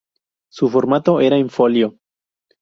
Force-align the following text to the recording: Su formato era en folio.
Su 0.49 0.67
formato 0.67 1.19
era 1.21 1.37
en 1.37 1.47
folio. 1.51 1.99